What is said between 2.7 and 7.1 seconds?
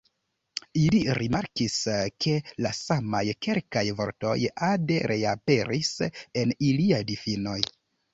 samaj kelkaj vortoj ade reaperis en iliaj